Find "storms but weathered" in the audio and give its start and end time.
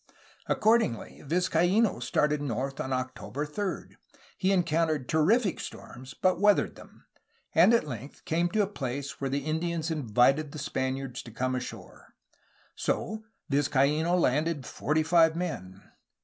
5.59-6.73